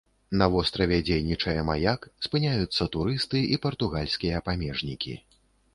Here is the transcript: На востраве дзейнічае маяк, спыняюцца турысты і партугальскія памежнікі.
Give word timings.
На 0.41 0.45
востраве 0.53 0.97
дзейнічае 1.09 1.55
маяк, 1.67 2.09
спыняюцца 2.29 2.89
турысты 2.97 3.47
і 3.55 3.65
партугальскія 3.69 4.45
памежнікі. 4.51 5.13